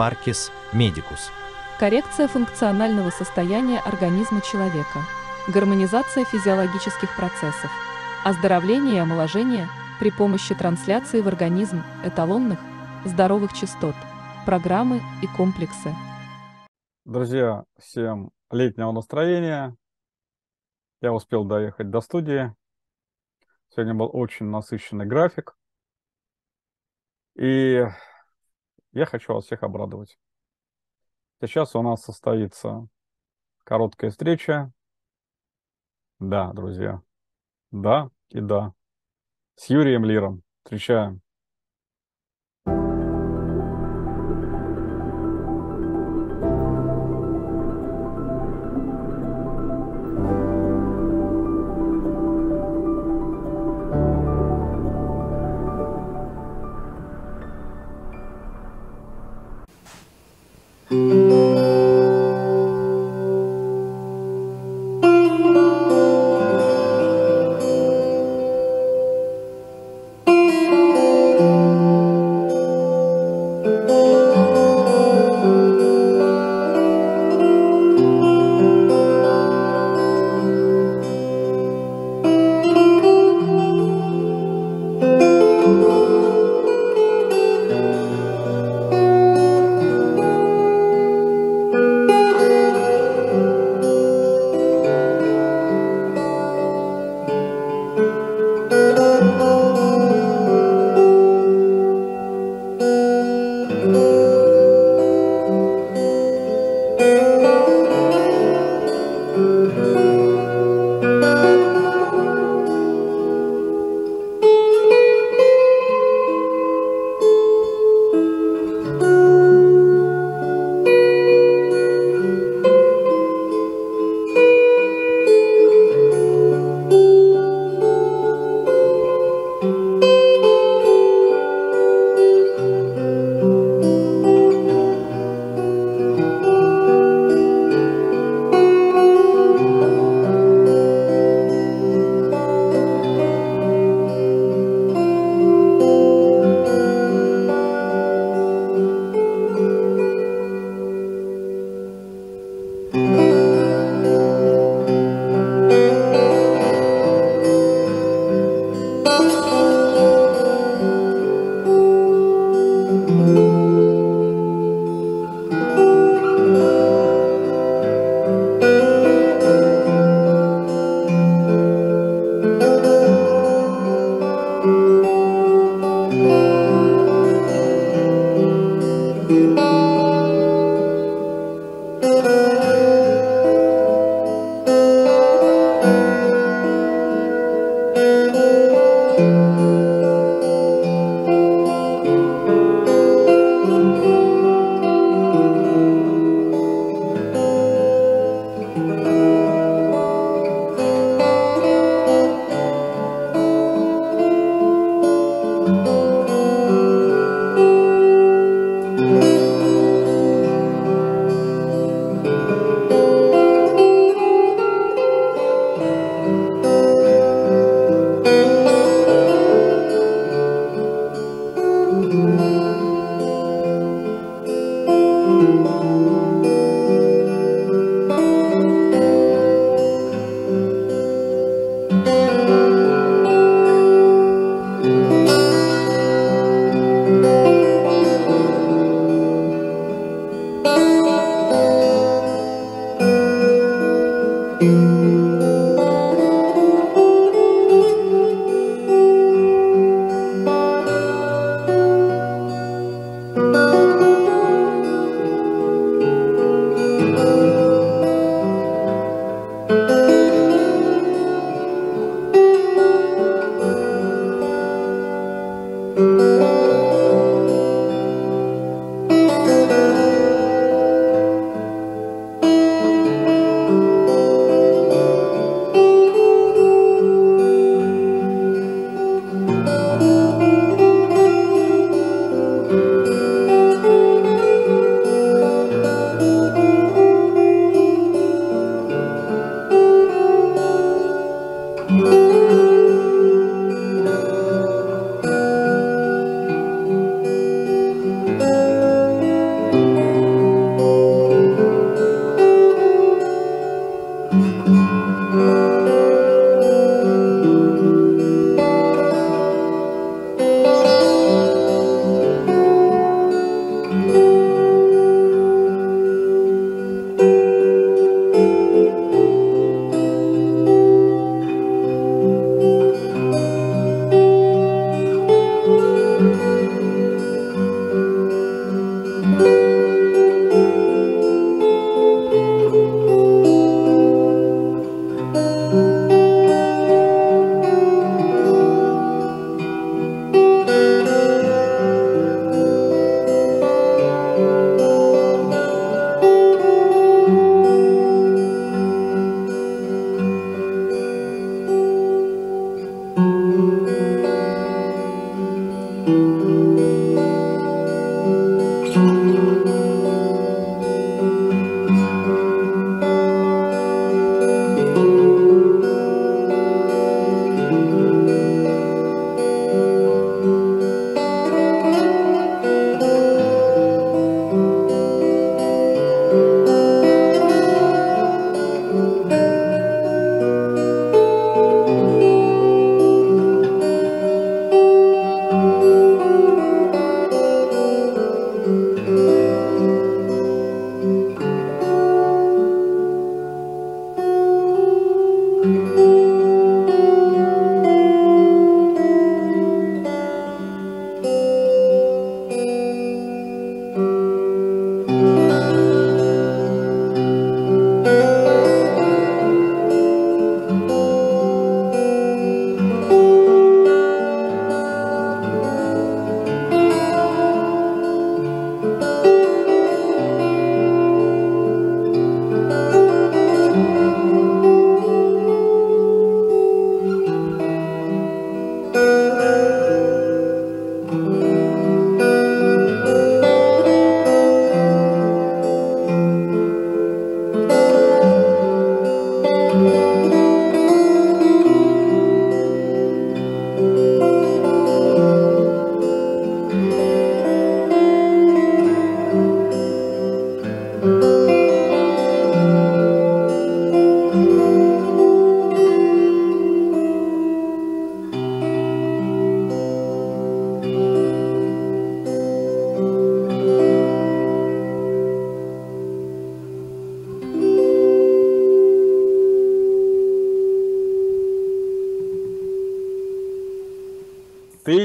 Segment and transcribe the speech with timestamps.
[0.00, 1.28] Parcis Medicus.
[1.78, 5.00] Коррекция функционального состояния организма человека.
[5.46, 7.70] Гармонизация физиологических процессов.
[8.24, 12.58] Оздоровление и омоложение при помощи трансляции в организм эталонных,
[13.04, 13.94] здоровых частот,
[14.46, 15.94] программы и комплексы.
[17.04, 19.76] Друзья, всем летнего настроения.
[21.02, 22.54] Я успел доехать до студии.
[23.68, 25.54] Сегодня был очень насыщенный график.
[27.34, 27.84] И
[28.92, 30.18] я хочу вас всех обрадовать.
[31.40, 32.86] Сейчас у нас состоится
[33.64, 34.72] короткая встреча.
[36.18, 37.02] Да, друзья.
[37.70, 38.74] Да и да.
[39.54, 40.42] С Юрием Лиром.
[40.62, 41.22] Встречаем.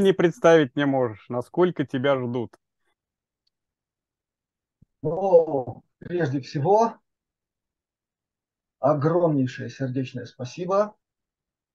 [0.05, 2.55] Не представить не можешь, насколько тебя ждут.
[5.01, 6.97] Ну, прежде всего,
[8.79, 10.95] огромнейшее сердечное спасибо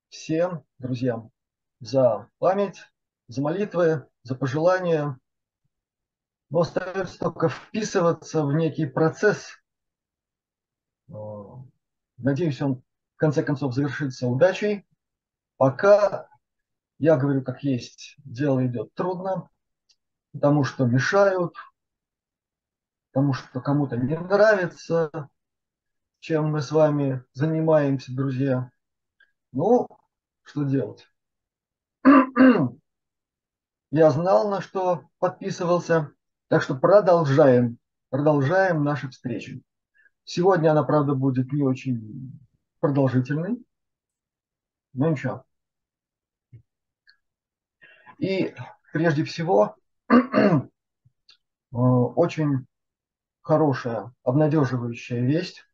[0.08, 1.30] всем друзьям
[1.80, 2.80] за память,
[3.26, 5.18] за молитвы, за пожелания.
[6.50, 9.56] Но остается только вписываться в некий процесс.
[12.16, 12.82] Надеюсь, он
[13.14, 14.86] в конце концов завершится удачей.
[15.56, 16.29] Пока
[17.00, 19.48] я говорю как есть, дело идет трудно,
[20.32, 21.54] потому что мешают,
[23.10, 25.30] потому что кому-то не нравится,
[26.18, 28.70] чем мы с вами занимаемся, друзья.
[29.52, 29.88] Ну,
[30.42, 31.06] что делать?
[33.90, 36.12] Я знал, на что подписывался,
[36.48, 37.78] так что продолжаем,
[38.10, 39.62] продолжаем наши встречи.
[40.24, 42.38] Сегодня она, правда, будет не очень
[42.78, 43.56] продолжительной,
[44.92, 45.46] но ничего.
[48.20, 48.54] И
[48.92, 49.76] прежде всего,
[51.72, 52.66] очень
[53.40, 55.64] хорошая, обнадеживающая весть.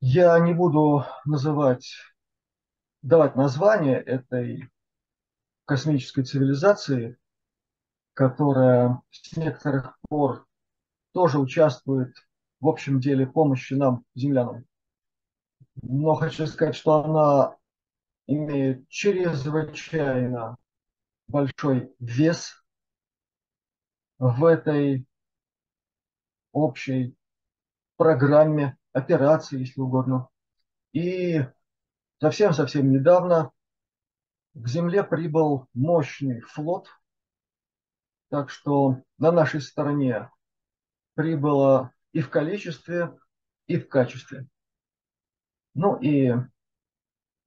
[0.00, 1.94] Я не буду называть,
[3.00, 4.70] давать название этой
[5.64, 7.18] космической цивилизации,
[8.12, 10.46] которая с некоторых пор
[11.12, 12.14] тоже участвует
[12.60, 14.66] в общем деле помощи нам, землянам.
[15.80, 17.56] Но хочу сказать, что она
[18.30, 20.56] имеет чрезвычайно
[21.26, 22.64] большой вес
[24.18, 25.04] в этой
[26.52, 27.16] общей
[27.96, 30.28] программе операции, если угодно.
[30.92, 31.44] И
[32.20, 33.50] совсем-совсем недавно
[34.54, 36.88] к Земле прибыл мощный флот,
[38.28, 40.30] так что на нашей стороне
[41.14, 43.12] прибыло и в количестве,
[43.66, 44.46] и в качестве.
[45.74, 46.32] Ну и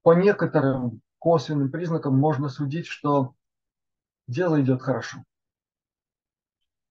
[0.04, 3.34] по некоторым косвенным признакам можно судить, что
[4.26, 5.24] дело идет хорошо.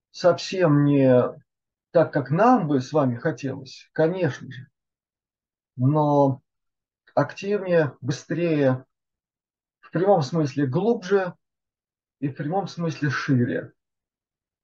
[0.09, 1.21] Совсем не
[1.91, 4.67] так, как нам бы с вами хотелось, конечно же,
[5.75, 6.41] но
[7.13, 8.83] активнее, быстрее,
[9.79, 11.35] в прямом смысле глубже
[12.19, 13.73] и в прямом смысле шире.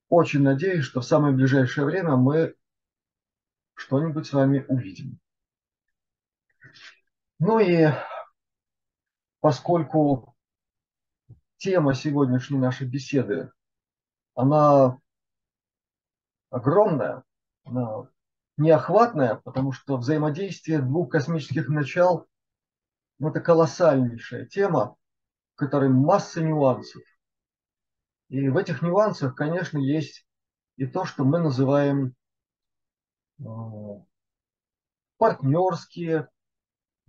[0.08, 2.56] Очень надеюсь, что в самое ближайшее время мы
[3.76, 5.20] что-нибудь с вами увидим.
[7.38, 7.90] Ну и
[9.40, 10.36] поскольку
[11.58, 13.52] тема сегодняшней нашей беседы,
[14.36, 15.00] она
[16.50, 17.24] огромная,
[17.64, 18.10] она
[18.58, 22.28] неохватная, потому что взаимодействие двух космических начал
[23.20, 24.96] это колоссальнейшая тема,
[25.54, 27.02] в которой масса нюансов.
[28.30, 30.26] И в этих нюансах, конечно, есть
[30.78, 32.16] и то, что мы называем
[33.40, 33.44] э,
[35.18, 36.30] партнерские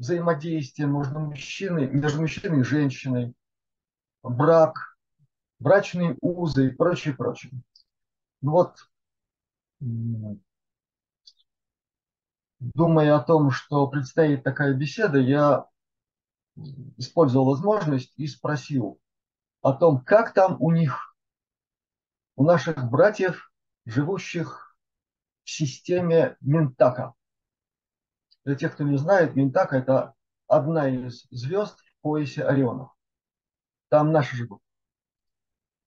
[0.00, 3.34] взаимодействия между мужчиной, между мужчиной и женщиной,
[4.22, 4.96] брак,
[5.58, 7.52] брачные узы и прочее, прочее.
[8.40, 8.76] Ну вот
[12.60, 15.66] думая о том, что предстоит такая беседа, я
[16.96, 18.98] использовал возможность и спросил
[19.60, 21.14] о том, как там у них,
[22.36, 23.52] у наших братьев,
[23.84, 24.78] живущих
[25.44, 27.12] в системе Ментака.
[28.50, 30.16] Для тех, кто не знает, Ментака– это
[30.48, 32.90] одна из звезд в поясе Ориона.
[33.90, 34.60] Там наши живут.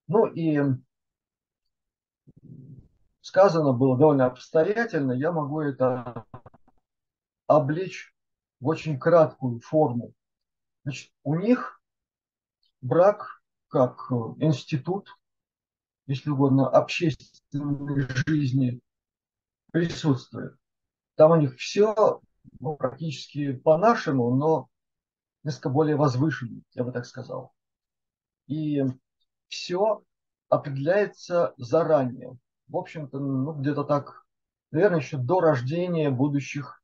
[0.07, 0.61] Ну и
[3.19, 6.25] сказано было довольно обстоятельно, я могу это
[7.47, 8.15] облечь
[8.61, 10.13] в очень краткую форму.
[10.85, 11.81] Значит, у них
[12.79, 15.09] брак как институт,
[16.07, 18.79] если угодно, общественной жизни
[19.73, 20.55] присутствует.
[21.15, 22.21] Там у них все
[22.59, 24.69] ну, практически по-нашему, но
[25.43, 27.53] несколько более возвышенно, я бы так сказал.
[28.47, 28.83] И
[29.47, 30.03] все
[30.49, 32.37] определяется заранее
[32.73, 34.25] в общем-то, ну, где-то так,
[34.71, 36.81] наверное, еще до рождения будущих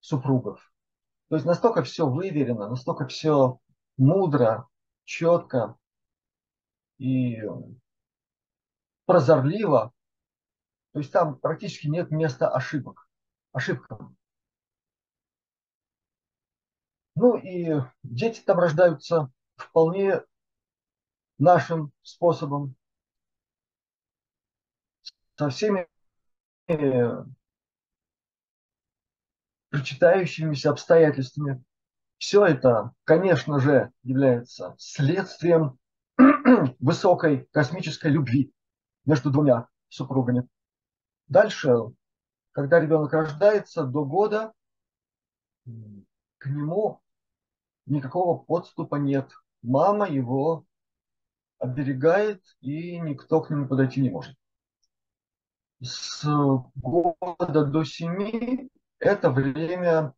[0.00, 0.72] супругов.
[1.28, 3.58] То есть настолько все выверено, настолько все
[3.96, 4.68] мудро,
[5.04, 5.76] четко
[6.98, 7.42] и
[9.06, 9.92] прозорливо.
[10.92, 13.08] То есть там практически нет места ошибок,
[13.52, 14.16] ошибкам.
[17.24, 20.20] Ну и дети там рождаются вполне
[21.38, 22.76] нашим способом,
[25.38, 25.88] со всеми
[26.66, 27.24] э,
[29.70, 31.64] причитающимися обстоятельствами.
[32.18, 35.78] Все это, конечно же, является следствием
[36.78, 38.52] высокой космической любви
[39.06, 40.46] между двумя супругами.
[41.28, 41.74] Дальше,
[42.52, 44.52] когда ребенок рождается до года,
[45.64, 47.00] к нему
[47.86, 49.30] никакого подступа нет,
[49.62, 50.64] мама его
[51.58, 54.36] оберегает, и никто к нему подойти не может.
[55.80, 56.24] С
[56.74, 60.14] года до семи это время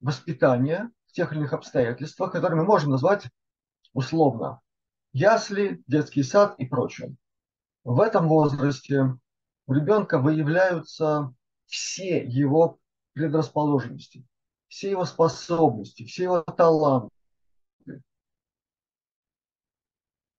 [0.00, 3.28] воспитания в тех или иных обстоятельствах, которые мы можем назвать
[3.92, 4.60] условно
[5.12, 7.14] ясли, детский сад и прочее.
[7.84, 9.16] В этом возрасте
[9.66, 11.34] у ребенка выявляются
[11.66, 12.78] все его
[13.12, 14.24] предрасположенности,
[14.72, 17.14] все его способности, все его таланты.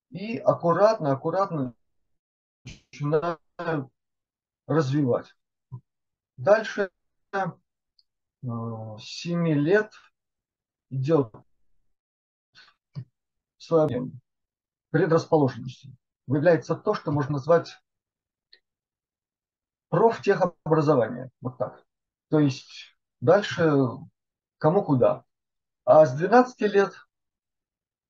[0.10, 1.76] И аккуратно, аккуратно
[2.66, 3.40] начинают
[4.66, 5.36] развивать.
[6.38, 6.90] Дальше
[7.32, 7.46] э,
[8.42, 9.92] с 7 лет
[10.90, 11.32] идет
[13.60, 14.02] своя
[14.90, 15.96] предрасположенности.
[16.26, 17.80] Выявляется то, что можно назвать
[19.90, 21.30] профтехобразование.
[21.40, 21.86] Вот так.
[22.30, 23.72] То есть дальше
[24.64, 25.26] кому куда.
[25.84, 26.94] А с 12 лет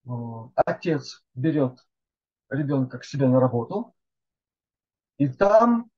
[0.06, 0.10] э,
[0.56, 1.84] отец берет
[2.48, 3.96] ребенка к себе на работу,
[5.18, 5.90] и там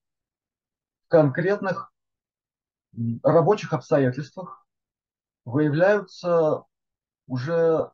[1.03, 1.93] в конкретных
[3.21, 4.65] рабочих обстоятельствах
[5.43, 6.63] выявляются
[7.27, 7.91] уже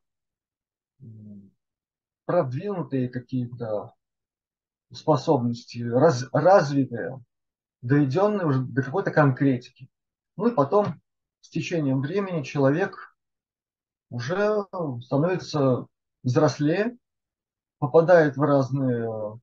[2.26, 3.96] продвинутые какие-то
[4.94, 7.26] способности, раз, развитые,
[7.82, 9.90] доведенные уже до какой-то конкретики.
[10.36, 11.01] Ну и потом
[11.42, 13.16] с течением времени человек
[14.10, 14.66] уже
[15.02, 15.88] становится
[16.24, 16.98] взрослее,
[17.80, 19.40] попадает в разные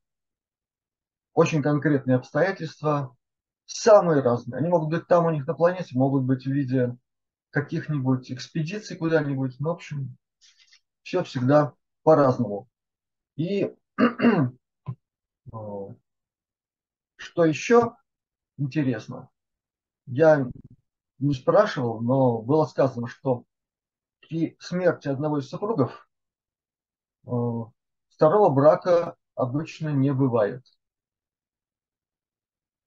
[1.34, 3.16] очень конкретные обстоятельства,
[3.66, 4.58] самые разные.
[4.58, 6.96] Они могут быть там у них на планете, могут быть в виде
[7.50, 9.58] каких-нибудь экспедиций куда-нибудь.
[9.60, 10.16] Ну, в общем,
[11.02, 12.68] все всегда по-разному.
[13.36, 13.74] И
[17.16, 17.94] что еще
[18.56, 19.28] интересно,
[20.06, 20.46] я
[21.18, 23.44] не спрашивал, но было сказано, что
[24.20, 26.08] при смерти одного из супругов
[27.26, 27.30] э,
[28.08, 30.64] второго брака обычно не бывает.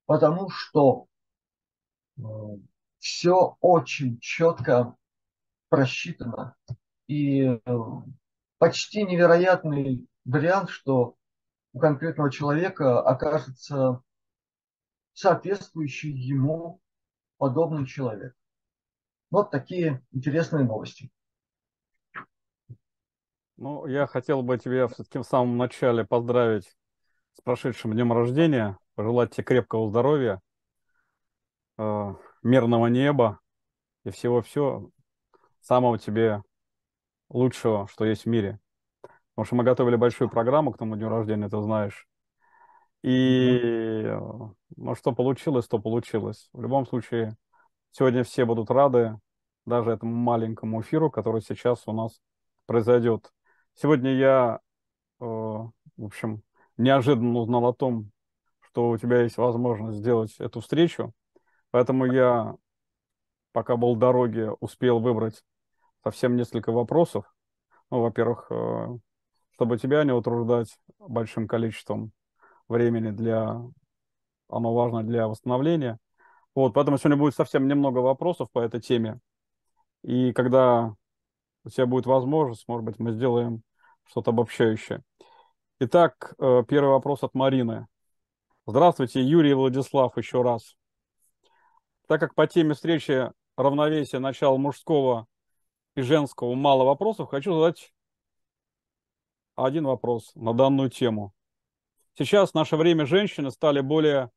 [0.06, 1.08] Потому что
[2.18, 2.22] э,
[3.00, 4.96] все очень четко
[5.70, 6.56] просчитано.
[7.08, 7.60] И э,
[8.58, 11.16] почти невероятный вариант, что
[11.74, 14.02] у конкретного человека окажется
[15.14, 16.82] соответствующий ему
[17.42, 18.36] подобный человек.
[19.32, 21.10] Вот такие интересные новости.
[23.58, 26.72] Ну, я хотел бы тебя все-таки самом начале поздравить
[27.34, 30.40] с прошедшим днем рождения, пожелать тебе крепкого здоровья,
[31.80, 32.14] э,
[32.44, 33.40] мирного неба
[34.04, 34.92] и всего-всего
[35.62, 36.44] самого тебе
[37.28, 38.60] лучшего, что есть в мире.
[39.34, 42.08] Потому что мы готовили большую программу к тому дню рождения, ты знаешь.
[43.04, 44.04] И
[44.76, 46.50] ну, что получилось, то получилось.
[46.54, 47.36] В любом случае,
[47.92, 49.18] сегодня все будут рады
[49.66, 52.22] даже этому маленькому эфиру, который сейчас у нас
[52.66, 53.32] произойдет.
[53.76, 54.60] Сегодня я,
[55.20, 56.44] э, в общем,
[56.78, 58.12] неожиданно узнал о том,
[58.60, 61.14] что у тебя есть возможность сделать эту встречу.
[61.72, 62.56] Поэтому я,
[63.52, 65.44] пока был в дороге, успел выбрать
[66.04, 67.26] совсем несколько вопросов.
[67.90, 68.88] Ну, во-первых, э,
[69.54, 72.12] чтобы тебя не утруждать большим количеством
[72.72, 73.62] времени для...
[74.50, 75.98] Оно важно для восстановления.
[76.56, 79.20] Вот, поэтому сегодня будет совсем немного вопросов по этой теме.
[80.04, 80.94] И когда
[81.64, 83.62] у тебя будет возможность, может быть, мы сделаем
[84.06, 85.02] что-то обобщающее.
[85.80, 87.88] Итак, э, первый вопрос от Марины.
[88.66, 90.76] Здравствуйте, Юрий Владислав, еще раз.
[92.08, 95.28] Так как по теме встречи равновесия начала мужского
[95.96, 97.94] и женского мало вопросов, хочу задать
[99.56, 101.34] один вопрос на данную тему.
[102.18, 104.32] Сейчас в наше время женщины стали более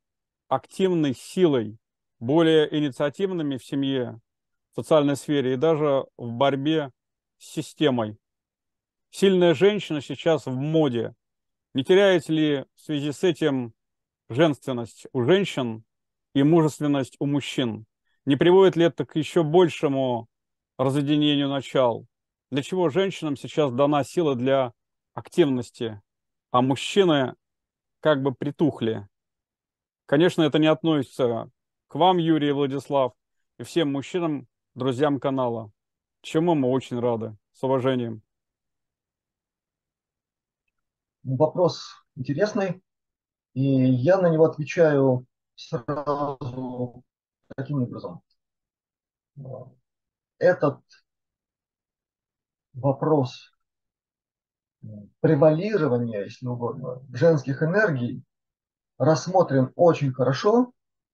[0.48, 1.78] активной силой,
[2.18, 4.20] более инициативными в семье,
[4.72, 6.90] в социальной сфере и даже в борьбе
[7.38, 8.16] с системой.
[9.10, 11.14] Сильная женщина сейчас в моде.
[11.74, 13.74] Не теряет ли в связи с этим
[14.28, 15.84] женственность у женщин
[16.34, 17.86] и мужественность у мужчин?
[18.24, 20.28] Не приводит ли это к еще большему
[20.78, 22.06] разъединению начал.
[22.50, 24.72] Для чего женщинам сейчас дана сила для
[25.14, 26.00] активности,
[26.50, 27.34] а мужчины
[28.04, 29.08] как бы притухли.
[30.04, 31.50] Конечно, это не относится
[31.88, 33.14] к вам, Юрий и Владислав,
[33.58, 35.72] и всем мужчинам, друзьям канала,
[36.20, 37.34] чему мы очень рады.
[37.52, 38.20] С уважением.
[41.22, 42.82] Вопрос интересный,
[43.54, 47.02] и я на него отвечаю сразу
[47.56, 48.22] таким образом
[50.36, 50.82] этот
[52.74, 53.53] вопрос
[55.20, 58.22] превалирования, если угодно, женских энергий
[58.98, 60.72] рассмотрен очень хорошо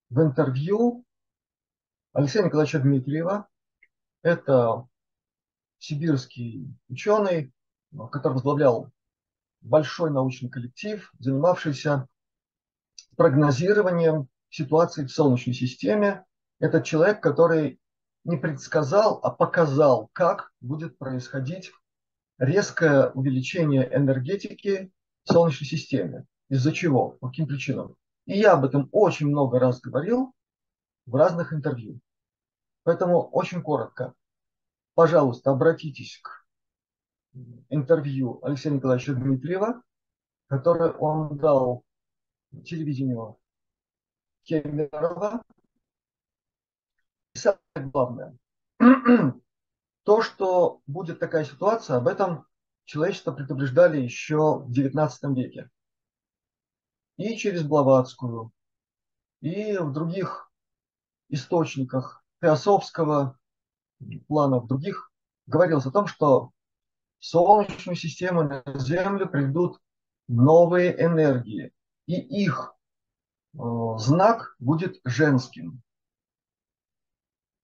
[0.09, 1.05] в интервью
[2.13, 3.49] Алексея Николаевича Дмитриева.
[4.23, 4.87] Это
[5.79, 7.53] сибирский ученый,
[8.11, 8.91] который возглавлял
[9.61, 12.07] большой научный коллектив, занимавшийся
[13.17, 16.25] прогнозированием ситуации в Солнечной системе.
[16.59, 17.81] Это человек, который
[18.25, 21.73] не предсказал, а показал, как будет происходить
[22.41, 24.91] резкое увеличение энергетики
[25.25, 26.27] Солнечной системе.
[26.49, 27.11] Из-за чего?
[27.21, 27.97] По каким причинам?
[28.25, 30.35] И я об этом очень много раз говорил
[31.07, 32.01] в разных интервью.
[32.83, 34.15] Поэтому очень коротко.
[34.95, 36.47] Пожалуйста, обратитесь к
[37.69, 39.83] интервью Алексея Николаевича Дмитриева,
[40.49, 41.85] которое он дал
[42.65, 43.39] телевидению
[44.45, 45.43] Кемерова.
[47.35, 48.37] И самое главное,
[50.05, 52.47] то, что будет такая ситуация, об этом
[52.85, 55.71] человечество предупреждали еще в XIX веке.
[57.17, 58.51] И через Блаватскую,
[59.41, 60.51] и в других
[61.29, 63.39] источниках Теософского
[64.27, 65.13] плана, в других
[65.47, 66.51] говорилось о том, что
[67.19, 69.79] в Солнечную систему на Землю придут
[70.29, 71.73] новые энергии,
[72.07, 72.75] и их
[73.55, 73.59] э,
[73.99, 75.83] знак будет женским.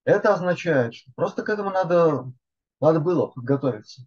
[0.06, 2.32] Это означает, что просто к этому надо,
[2.80, 4.06] надо было подготовиться.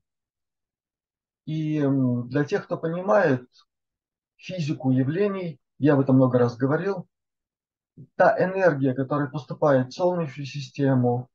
[1.46, 3.46] И для тех, кто понимает
[4.38, 7.06] физику явлений, я об этом много раз говорил,
[8.16, 11.30] та энергия, которая поступает в Солнечную систему,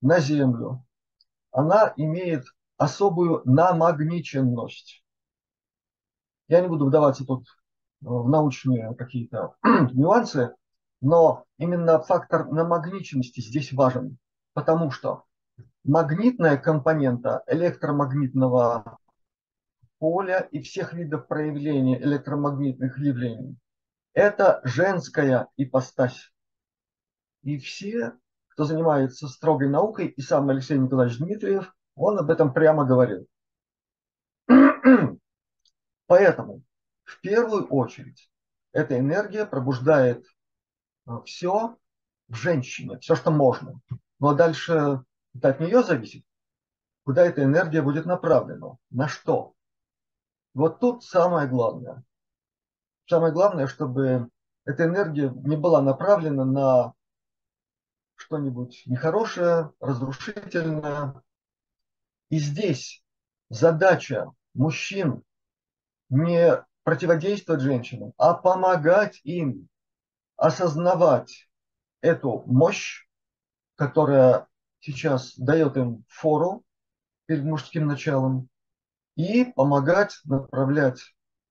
[0.00, 0.86] на Землю,
[1.50, 2.44] она имеет
[2.76, 5.02] особую намагниченность.
[6.46, 7.46] Я не буду вдаваться тут
[8.00, 9.56] в научные какие-то
[9.92, 10.54] нюансы,
[11.04, 14.16] но именно фактор намагниченности здесь важен,
[14.54, 15.24] потому что
[15.84, 18.98] магнитная компонента электромагнитного
[19.98, 23.58] поля и всех видов проявления электромагнитных явлений–
[24.14, 26.32] это женская ипостась.
[27.42, 28.14] И все,
[28.48, 33.26] кто занимается строгой наукой, и сам Алексей Николаевич Дмитриев, он об этом прямо говорил.
[36.06, 36.62] Поэтому
[37.02, 38.30] в первую очередь
[38.72, 40.24] эта энергия пробуждает
[41.24, 41.76] все
[42.28, 43.80] в женщине, все, что можно.
[44.18, 46.24] Ну а дальше это от нее зависит,
[47.04, 49.54] куда эта энергия будет направлена, на что.
[50.54, 52.04] Вот тут самое главное.
[53.06, 54.30] Самое главное, чтобы
[54.64, 56.94] эта энергия не была направлена на
[58.14, 61.22] что-нибудь нехорошее, разрушительное.
[62.30, 63.04] И здесь
[63.50, 65.22] задача мужчин
[66.08, 69.68] не противодействовать женщинам, а помогать им
[70.36, 71.48] осознавать
[72.00, 73.08] эту мощь,
[73.76, 74.46] которая
[74.80, 76.64] сейчас дает им фору
[77.26, 78.48] перед мужским началом,
[79.16, 81.00] и помогать направлять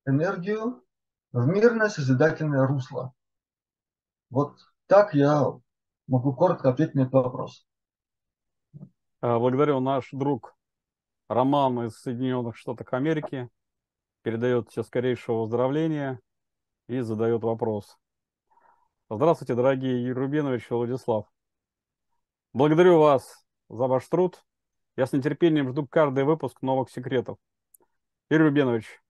[0.06, 0.84] энергию
[1.32, 3.14] в мирное созидательное русло.
[4.30, 5.46] Вот так я
[6.08, 7.66] могу коротко ответить на этот вопрос.
[9.22, 9.80] Благодарю.
[9.80, 10.56] Наш друг
[11.30, 13.50] Роман из Соединенных Штатов Америки
[14.22, 16.20] передает все скорейшего выздоровления
[16.88, 17.98] и задает вопрос.
[19.10, 21.26] Здравствуйте, дорогие Юрий и Владислав.
[22.54, 24.42] Благодарю вас за ваш труд.
[24.96, 27.38] Я с нетерпением жду каждый выпуск новых секретов.
[28.30, 29.02] Юрий Рубинович,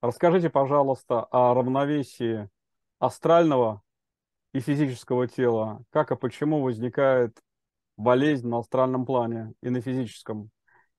[0.00, 2.48] расскажите, пожалуйста, о равновесии
[3.00, 3.82] астрального
[4.54, 5.84] и физического тела.
[5.90, 7.36] Как и почему возникает
[7.96, 10.50] болезнь на астральном плане и на физическом.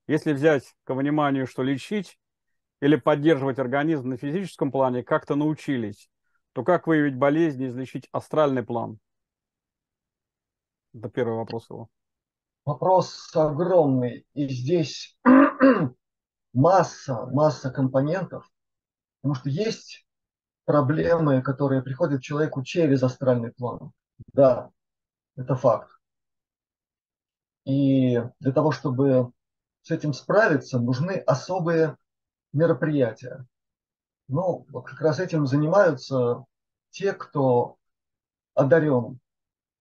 [0.06, 2.18] Если взять ко вниманию, что лечить
[2.80, 6.10] или поддерживать организм на физическом плане как-то научились,
[6.52, 8.98] то как выявить болезнь и излечить астральный план?
[10.94, 11.88] Это первый вопрос его.
[12.64, 14.26] Вопрос огромный.
[14.34, 15.18] И здесь
[16.52, 18.50] масса, масса компонентов.
[19.20, 20.06] Потому что есть
[20.64, 23.92] проблемы, которые приходят человеку через астральный план.
[24.32, 24.70] Да,
[25.36, 25.90] это факт.
[27.64, 29.32] И для того, чтобы
[29.82, 31.96] с этим справиться, нужны особые
[32.52, 33.46] мероприятия.
[34.28, 36.44] Ну, как раз этим занимаются
[36.90, 37.76] те, кто
[38.54, 39.20] одарен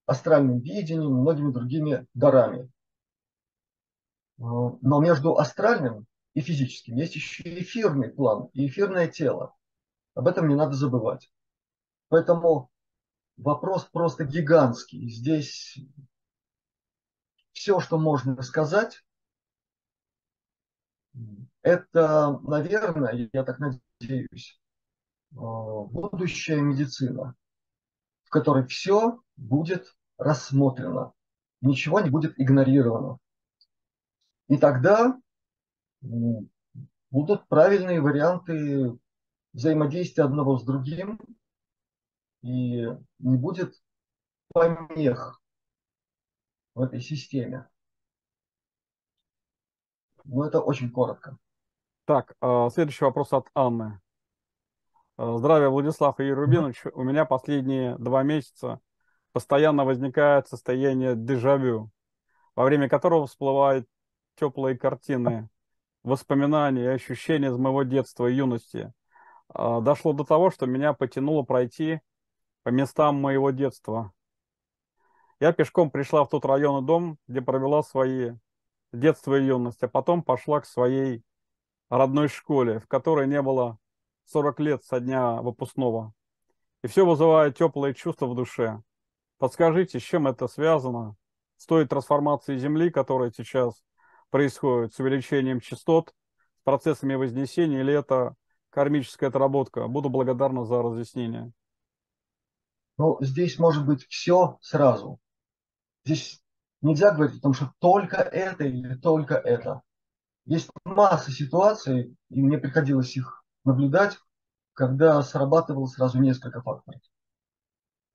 [0.05, 2.71] астральным видением, многими другими дарами.
[4.37, 9.55] Но между астральным и физическим есть еще эфирный план и эфирное тело.
[10.13, 11.31] Об этом не надо забывать.
[12.09, 12.69] Поэтому
[13.35, 15.09] вопрос просто гигантский.
[15.09, 15.77] Здесь
[17.51, 19.03] все, что можно сказать,
[21.63, 24.25] это, наверное, я так надеюсь, э,
[25.31, 27.35] будущая медицина,
[28.23, 31.13] в которой все будет рассмотрено,
[31.61, 33.17] ничего не будет игнорировано.
[34.47, 35.19] И тогда
[37.11, 38.97] будут правильные варианты
[39.53, 41.19] взаимодействия одного с другим,
[42.43, 42.85] и
[43.19, 43.75] не будет
[44.53, 45.41] помех
[46.75, 47.67] в этой системе.
[50.23, 51.37] Но это очень коротко.
[52.07, 53.99] Так, а, следующий вопрос от Анны.
[55.17, 56.83] А, здравия, Владислав и Юрий Рубинович.
[56.93, 58.79] У меня последние два месяца
[59.33, 61.91] постоянно возникает состояние дежавю,
[62.55, 63.89] во время которого всплывают
[64.35, 65.49] теплые картины,
[66.03, 68.93] воспоминания и ощущения из моего детства и юности.
[69.49, 71.99] А, дошло до того, что меня потянуло пройти
[72.63, 74.13] по местам моего детства.
[75.41, 78.31] Я пешком пришла в тот район и дом, где провела свои
[78.93, 81.21] детство и юность, а потом пошла к своей
[81.89, 83.77] родной школе, в которой не было
[84.25, 86.13] 40 лет со дня выпускного.
[86.83, 88.81] И все вызывает теплые чувства в душе.
[89.37, 91.15] Подскажите, с чем это связано?
[91.57, 93.83] С той трансформацией Земли, которая сейчас
[94.29, 96.13] происходит, с увеличением частот,
[96.59, 98.35] с процессами вознесения, или это
[98.69, 99.87] кармическая отработка?
[99.87, 101.51] Буду благодарна за разъяснение.
[102.97, 105.19] Ну, здесь может быть все сразу.
[106.03, 106.41] Здесь
[106.81, 109.83] нельзя говорить о том, что только это или только это.
[110.47, 114.17] Есть масса ситуаций, и мне приходилось их наблюдать,
[114.71, 117.01] когда срабатывало сразу несколько факторов.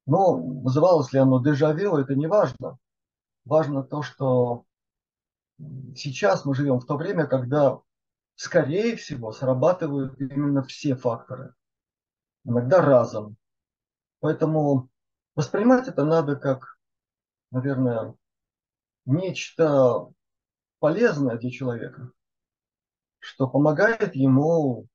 [0.06, 2.78] Но вызывалось ли оно дежавю, это не важно.
[3.44, 4.64] Важно то, что
[5.94, 7.80] сейчас мы живем в то время, когда,
[8.34, 11.54] скорее всего, срабатывают именно все факторы.
[12.44, 13.36] Иногда разом.
[14.20, 14.88] Поэтому
[15.34, 16.78] воспринимать это надо как,
[17.50, 18.14] наверное,
[19.04, 20.08] нечто
[20.78, 22.10] полезное для человека,
[23.22, 24.88] что помогает ему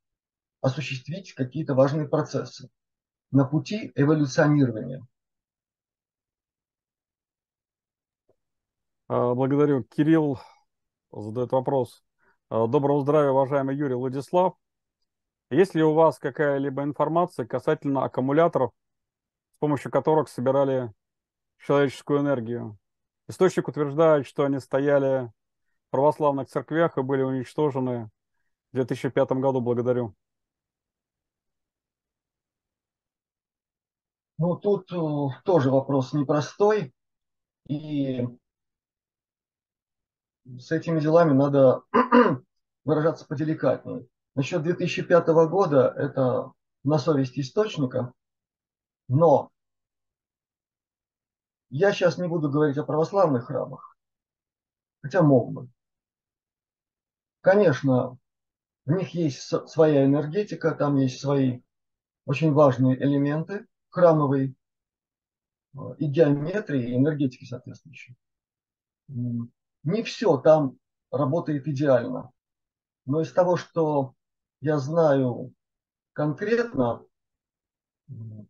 [0.62, 2.70] осуществить какие-то важные процессы
[3.32, 5.08] на пути эволюционирования.
[9.08, 9.84] А, благодарю.
[9.84, 10.40] Кирилл
[11.12, 12.04] задает вопрос.
[12.50, 14.56] А, доброго здравия, уважаемый Юрий Владислав.
[15.50, 18.72] Есть ли у вас какая-либо информация касательно аккумуляторов,
[19.56, 20.92] с помощью которых собирали
[21.60, 22.78] человеческую энергию?
[23.30, 25.32] Источник утверждает, что они стояли
[25.88, 28.10] в православных церквях и были уничтожены
[28.72, 29.62] в 2005 году.
[29.62, 30.16] Благодарю.
[34.38, 36.94] Ну, тут э, тоже вопрос непростой.
[37.68, 38.26] И
[40.60, 41.82] с этими делами надо
[42.86, 44.08] выражаться поделикатнее.
[44.36, 46.54] Насчет 2005 года это
[46.84, 48.14] на совести источника,
[49.08, 49.52] но
[51.70, 53.98] я сейчас не буду говорить о православных храмах,
[55.02, 55.70] хотя мог бы.
[57.42, 58.18] Конечно,
[58.88, 61.62] в них есть своя энергетика, там есть свои
[62.26, 64.56] очень важные элементы храмовой
[65.76, 68.18] э, и геометрии, и энергетики соответствующей
[69.88, 70.78] не все там
[71.12, 72.32] работает идеально.
[73.06, 74.14] Но из того, что
[74.60, 75.54] я знаю
[76.14, 77.06] конкретно,
[78.10, 78.46] у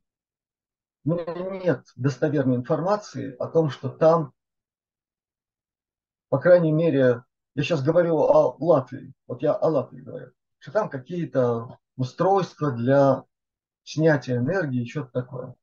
[1.03, 4.33] меня нет достоверной информации о том, что там,
[6.29, 7.23] по крайней мере,
[7.57, 13.23] я сейчас говорю о Латвии, вот я о Латвии говорю, что там какие-то устройства для
[13.83, 15.55] снятия энергии, что-то такое.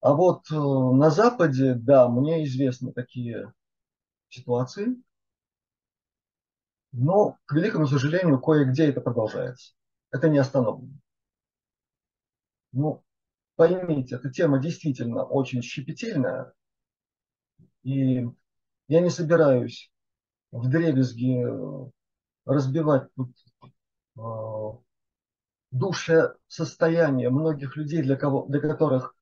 [0.00, 3.52] А вот э, на Западе, да, мне известны такие
[4.30, 4.96] ситуации,
[6.92, 9.74] но, к великому сожалению, кое-где это продолжается.
[10.10, 10.94] Это не остановлено.
[12.72, 13.04] Ну,
[13.56, 16.54] поймите, эта тема действительно очень щепетильная,
[17.82, 18.26] и
[18.88, 19.92] я не собираюсь
[20.50, 21.90] в дребезги э,
[22.46, 23.30] разбивать тут
[24.16, 24.20] э,
[25.70, 29.14] душе состояние многих людей, для, кого, для которых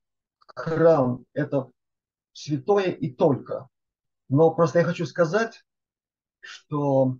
[0.47, 1.71] храм– это
[2.33, 3.69] святое и только.
[4.29, 5.65] Но просто я хочу сказать,
[6.41, 7.19] что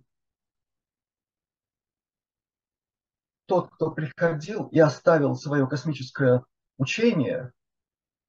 [3.45, 6.43] тот, кто приходил и оставил свое космическое
[6.77, 7.51] учение,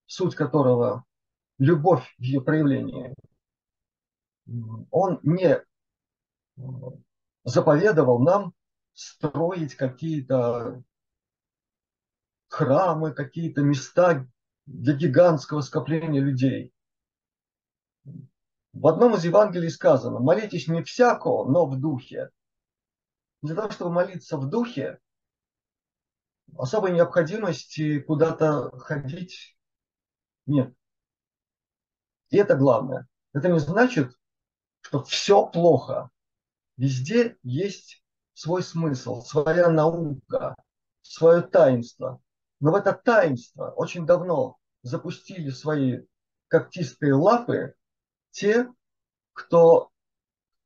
[0.07, 1.05] суть которого–
[1.59, 3.15] любовь в ее проявлении,
[4.91, 5.63] он не
[7.45, 8.55] заповедовал нам
[8.95, 10.83] строить какие-то
[12.49, 14.27] храмы, какие-то места,
[14.67, 16.75] для гигантского скопления людей.
[18.75, 22.31] В одном из Евангелий сказано, молитесь не всякого, но в духе.
[23.41, 24.99] Для того, чтобы молиться в духе,
[26.57, 29.57] особой необходимости куда-то ходить
[30.47, 30.75] нет.
[32.31, 33.09] И это главное.
[33.33, 34.13] Это не значит,
[34.89, 36.11] что все плохо.
[36.79, 40.57] Везде есть свой смысл, своя наука,
[41.03, 42.23] свое таинство.
[42.61, 46.07] Но в это таинство очень давно запустили свои
[46.49, 47.75] когтистые лапы
[48.31, 48.67] те,
[49.35, 49.91] кто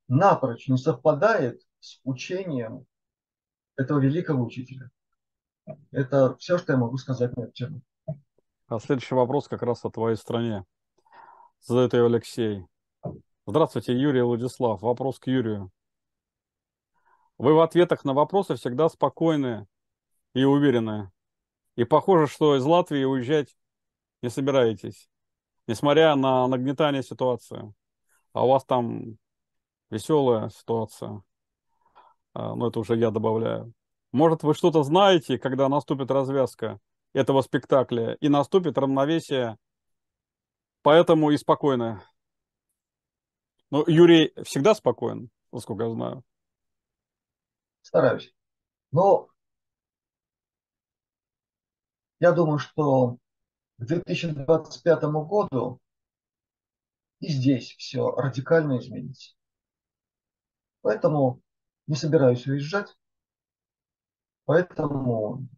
[0.07, 2.87] напрочь не совпадает с учением
[3.75, 4.89] этого великого учителя.
[5.91, 7.83] Это все, что я могу сказать на эту тему.
[8.69, 10.65] А следующий вопрос как раз о твоей стране.
[11.61, 12.65] Задает ее Алексей.
[13.45, 14.83] Здравствуйте, Юрий Владислав.
[14.83, 15.73] Вопрос к Юрию.
[17.39, 19.67] Вы в ответах на вопросы всегда спокойные
[20.33, 21.11] и уверенные.
[21.75, 23.57] И похоже, что из Латвии уезжать
[24.23, 25.11] не собираетесь,
[25.67, 27.75] несмотря на нагнетание ситуации.
[28.33, 29.19] А у вас там
[29.91, 31.25] веселая ситуация.
[32.35, 33.73] А, ну, это уже я добавляю.
[34.13, 36.79] Может, вы что-то знаете, когда наступит развязка
[37.13, 39.59] этого спектакля и наступит равновесие,
[40.83, 42.05] поэтому и спокойно.
[43.73, 46.23] Ну, Юрий всегда спокоен, насколько я знаю.
[47.81, 48.35] Стараюсь.
[48.91, 49.31] Но
[52.21, 53.17] я думаю, что
[53.79, 55.81] к 2025 году
[57.21, 59.35] и здесь все радикально изменится.
[60.83, 61.41] Поэтому
[61.87, 62.95] не собираюсь уезжать,
[64.45, 65.49] поэтому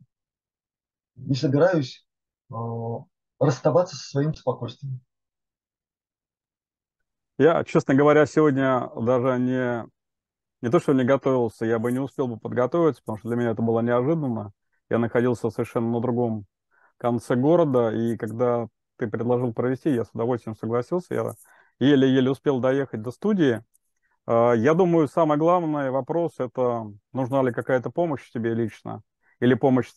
[1.16, 2.06] не собираюсь
[2.52, 2.54] э,
[3.40, 5.00] расставаться со своим спокойствием.
[7.38, 9.84] Я, честно говоря, сегодня даже не,
[10.62, 13.50] не то, что не готовился, я бы не успел бы подготовиться, потому что для меня
[13.50, 14.52] это было неожиданно.
[14.88, 16.46] Я находился совершенно на другом
[16.98, 21.14] конце города, и когда ты предложил провести, я с удовольствием согласился.
[21.14, 21.34] Я
[21.80, 23.64] еле-еле успел доехать до студии.
[24.26, 29.02] А, я думаю, самый главный вопрос– это нужна ли какая-то помощь тебе лично
[29.40, 29.90] или помощь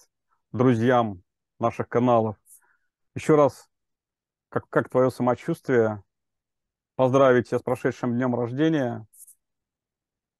[0.51, 1.21] друзьям
[1.59, 2.35] наших каналов.
[3.15, 3.69] Еще раз,
[4.49, 6.03] как, как твое самочувствие?
[6.97, 9.05] Поздравить тебя с прошедшим днем рождения.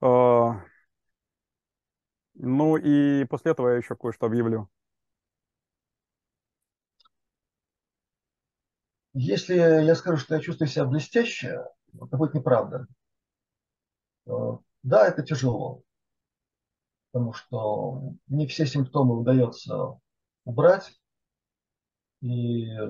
[0.00, 0.64] А,
[2.34, 4.68] ну и после этого я еще кое-что объявлю.
[9.14, 12.86] Если я скажу, что я чувствую себя блестяще, это будет неправда.
[14.26, 15.82] Э, да, это тяжело,
[17.10, 19.98] потому что не все симптомы удается
[20.44, 20.98] убрать,
[22.20, 22.86] и э,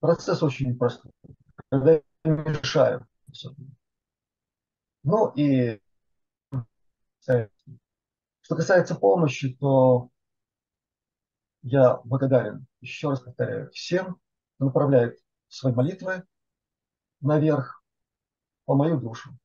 [0.00, 1.12] процесс очень непростой,
[1.70, 3.06] когда мешаю.
[5.02, 5.80] Ну и
[7.20, 10.10] что касается помощи, то
[11.62, 14.18] я благодарен, еще раз повторяю, всем,
[14.54, 16.24] кто направляет свои молитвы
[17.20, 17.82] наверх
[18.64, 19.36] по мою душу.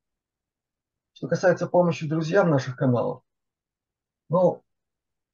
[1.13, 3.23] Что касается помощи друзьям наших каналов,
[4.29, 4.63] ну,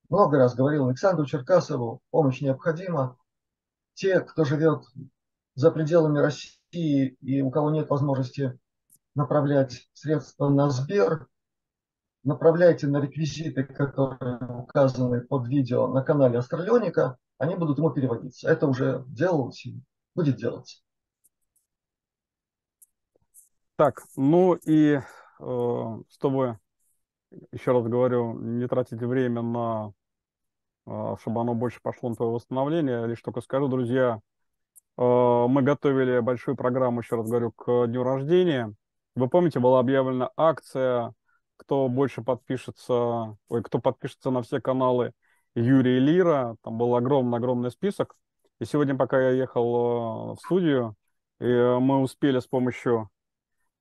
[0.10, 3.18] много раз говорил Александру Черкасову, помощь необходима.
[3.94, 4.84] Те, кто живет
[5.56, 8.58] за пределами России и у кого нет возможности
[9.16, 11.28] направлять средства на Сбер,
[12.24, 18.50] направляйте на реквизиты, которые указаны под видео на канале Астралионика, они будут ему переводиться.
[18.50, 19.82] Это уже делалось и
[20.16, 20.82] будет делаться.
[23.76, 25.00] Так, ну и
[25.40, 26.60] э, чтобы,
[27.54, 29.94] еще раз говорю, не тратить время на,
[30.86, 34.20] э, чтобы оно больше пошло на твое восстановление, лишь только скажу, друзья,
[35.06, 38.74] мы готовили большую программу, еще раз говорю, к дню рождения.
[39.16, 41.14] Вы помните, была объявлена акция
[41.60, 45.12] кто больше подпишется, ой, кто подпишется на все каналы
[45.56, 48.16] Юрия Лира, там был огромный-огромный список.
[48.60, 50.96] И сегодня, пока я ехал э, в студию,
[51.40, 53.10] мы успели с помощью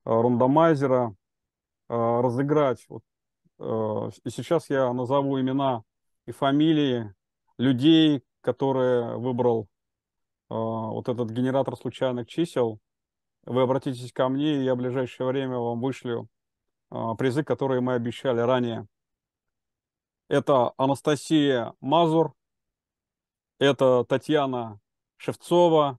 [0.05, 1.15] э, рандомайзера
[1.89, 2.87] э, разыграть.
[3.61, 5.83] И сейчас я назову имена
[6.27, 7.13] и фамилии
[7.59, 9.69] людей, которые выбрал
[10.49, 12.81] вот этот генератор случайных чисел.
[13.45, 16.29] Вы обратитесь ко мне, и я в ближайшее время вам вышлю
[16.91, 18.87] а, призы, которые мы обещали ранее.
[20.29, 22.35] Это Анастасия Мазур,
[23.59, 24.81] это Татьяна
[25.17, 25.99] Шевцова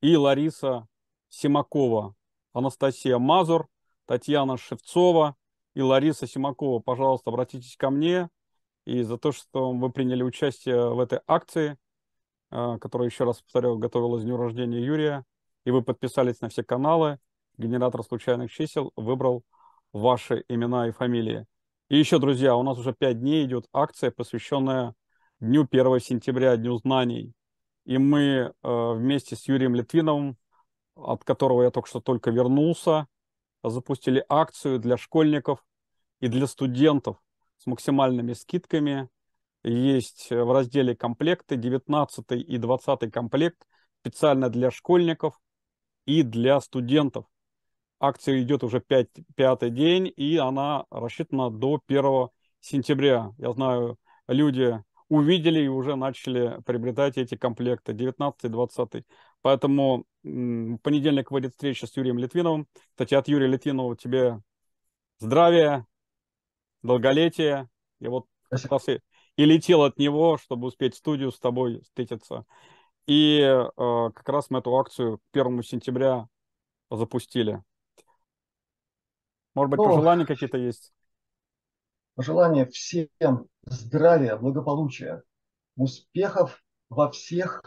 [0.00, 0.86] и Лариса
[1.28, 2.14] Симакова.
[2.52, 3.68] Анастасия Мазур,
[4.06, 5.36] Татьяна Шевцова
[5.74, 6.80] и Лариса Симакова.
[6.80, 8.30] Пожалуйста, обратитесь ко мне
[8.84, 11.76] и за то, что вы приняли участие в этой акции,
[12.50, 15.24] которая, еще раз повторяю, готовилась к дню рождения Юрия,
[15.64, 17.18] и вы подписались на все каналы.
[17.56, 19.42] Генератор случайных чисел выбрал
[19.92, 21.46] ваши имена и фамилии.
[21.88, 24.94] И еще, друзья, у нас уже пять дней идет акция, посвященная
[25.40, 27.32] Дню 1 сентября, Дню знаний.
[27.84, 30.36] И мы э, вместе с Юрием Литвиновым,
[30.94, 33.06] от которого я только что только вернулся,
[33.62, 35.64] запустили акцию для школьников
[36.20, 37.16] и для студентов
[37.56, 39.08] с максимальными скидками.
[39.68, 43.66] Есть в разделе комплекты 19 и 20 комплект
[44.00, 45.38] специально для школьников
[46.06, 47.26] и для студентов.
[48.00, 52.28] Акция идет уже 5, пятый день, и она рассчитана до 1
[52.60, 53.32] сентября.
[53.36, 59.04] Я знаю, люди увидели и уже начали приобретать эти комплекты 19-20.
[59.42, 62.68] Поэтому в понедельник выйдет встреча с Юрием Литвиновым.
[62.90, 64.40] Кстати, от Юрия Литвинова тебе
[65.18, 65.86] здравия,
[66.82, 67.68] долголетия.
[68.00, 69.00] Я вот как раз и,
[69.38, 72.44] и летел от него, чтобы успеть в студию с тобой встретиться.
[73.06, 76.28] И э, как раз мы эту акцию 1 сентября
[76.90, 77.62] запустили.
[79.54, 80.92] Может быть, ну, пожелания какие-то есть?
[82.16, 85.22] пожелание всем здравия, благополучия,
[85.76, 87.62] успехов во всех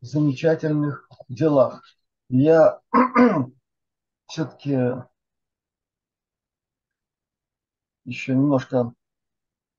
[0.00, 1.84] замечательных делах.
[2.28, 2.80] Я
[4.26, 4.76] все-таки
[8.04, 8.92] еще немножко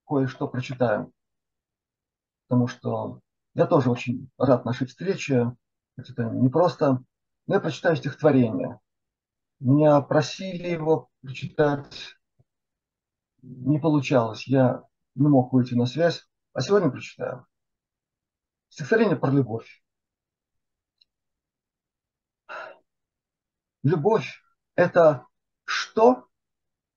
[0.08, 1.12] кое-что прочитаю,
[2.48, 3.20] потому что
[3.54, 5.56] я тоже очень рад нашей встрече.
[5.96, 7.04] Это не просто.
[7.48, 8.80] Но я прочитаю стихотворение.
[9.60, 12.16] Меня просили его прочитать.
[13.42, 14.48] Не получалось.
[14.48, 14.84] Я
[15.16, 16.28] не мог выйти на связь.
[16.54, 17.48] А сегодня прочитаю.
[18.70, 19.84] Стихотворение про любовь.
[23.84, 24.44] Любовь–
[24.76, 25.26] это
[25.64, 26.28] что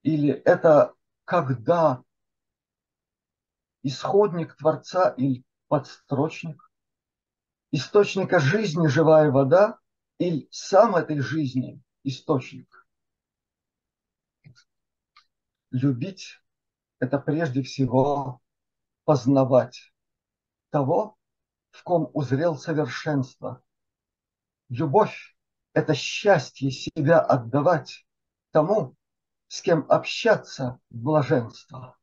[0.03, 0.93] или это
[1.25, 2.03] когда
[3.83, 6.71] исходник Творца или подстрочник,
[7.71, 9.79] источника жизни живая вода
[10.17, 12.87] или сам этой жизни источник.
[15.71, 16.41] Любить–
[16.99, 18.41] это прежде всего
[19.05, 19.93] познавать
[20.69, 21.17] того,
[21.71, 23.63] в ком узрел совершенство.
[24.67, 25.37] Любовь–
[25.73, 28.05] это счастье себя отдавать
[28.51, 28.95] тому,
[29.47, 31.97] с кем общаться в блаженство.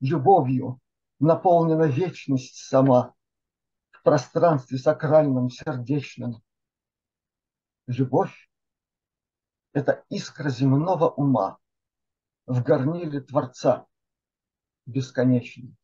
[0.00, 0.80] Любовью
[1.18, 3.14] наполнена вечность сама
[3.90, 6.42] в пространстве сакральном, сердечном.
[7.86, 8.50] Любовь–
[9.72, 11.58] это искра земного ума
[12.46, 13.86] в горниле Творца
[14.84, 15.74] бесконечный.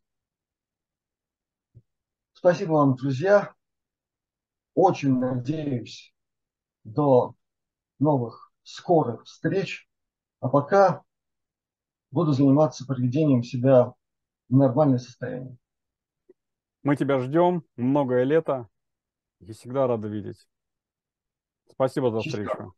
[2.34, 3.54] Спасибо вам, друзья.
[4.74, 6.14] Очень надеюсь
[6.84, 7.34] до
[7.98, 9.88] новых скорых встреч.
[10.40, 11.04] А пока
[12.10, 13.94] буду заниматься приведением себя
[14.52, 15.56] в нормальное состояние.
[16.82, 18.68] Мы тебя ждем многое лето
[19.40, 20.46] и всегда рады видеть.
[21.70, 22.74] Спасибо за встречу.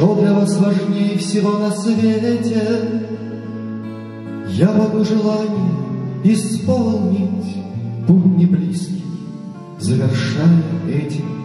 [0.00, 2.64] Что для вас важнее всего на свете.
[4.48, 5.74] Я могу желание
[6.24, 7.56] исполнить
[8.06, 9.04] Путь не близкий,
[9.78, 11.39] завершая этим.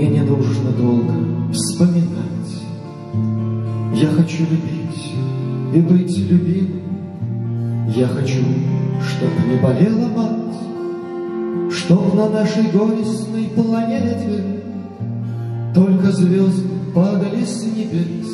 [0.00, 1.12] Мне не нужно долго
[1.52, 2.54] вспоминать.
[3.94, 5.12] Я хочу любить
[5.74, 8.40] и быть любимым, Я хочу,
[9.06, 14.42] чтоб не болела мать, Чтоб на нашей горестной планете
[15.74, 18.26] Только звезды падали с небес,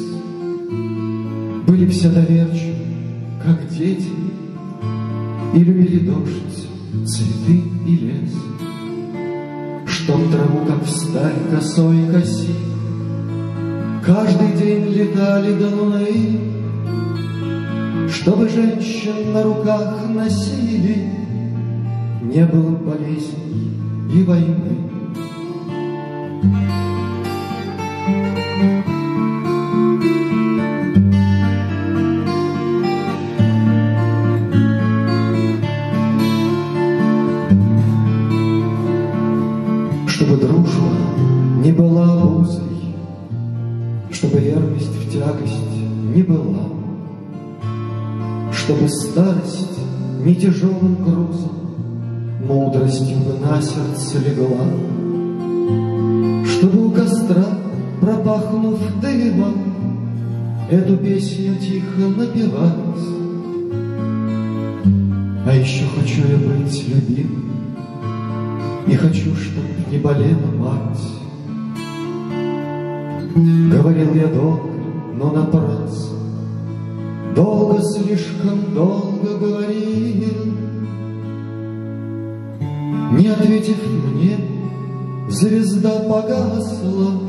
[1.67, 2.77] Были все доверчивы,
[3.45, 4.12] как дети,
[5.53, 6.69] И любили дождь,
[7.09, 8.31] цветы и лес,
[11.17, 12.55] как всталь, косой коси,
[14.05, 16.41] Каждый день летали до луны,
[18.09, 21.11] Чтобы женщин на руках носили,
[22.23, 23.81] Не было болезней
[24.12, 24.87] и войны.
[50.57, 51.53] Тяжелым грузом
[52.47, 54.67] Мудростью бы на сердце легла,
[56.47, 57.45] Чтобы у костра,
[58.01, 59.55] пропахнув дымом,
[60.71, 62.73] Эту песню тихо напевать.
[65.47, 67.53] А еще хочу я быть любимым,
[68.89, 70.99] и хочу, чтоб не болела мать.
[73.71, 74.69] Говорил я долго,
[75.15, 76.17] но напрасно,
[77.37, 80.55] Долго, слишком долго говорил.
[83.12, 84.39] Не ответив мне,
[85.29, 87.26] звезда погасла.